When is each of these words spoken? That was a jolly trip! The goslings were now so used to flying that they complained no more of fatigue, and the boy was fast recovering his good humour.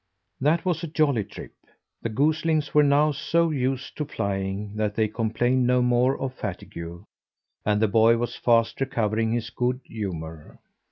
That 0.39 0.65
was 0.65 0.81
a 0.81 0.87
jolly 0.87 1.23
trip! 1.23 1.53
The 2.01 2.09
goslings 2.09 2.73
were 2.73 2.81
now 2.81 3.11
so 3.11 3.51
used 3.51 3.95
to 3.97 4.05
flying 4.05 4.75
that 4.75 4.95
they 4.95 5.07
complained 5.07 5.67
no 5.67 5.83
more 5.83 6.19
of 6.19 6.33
fatigue, 6.33 7.03
and 7.67 7.79
the 7.79 7.87
boy 7.87 8.17
was 8.17 8.35
fast 8.35 8.81
recovering 8.81 9.31
his 9.31 9.51
good 9.51 9.79
humour. 9.85 10.57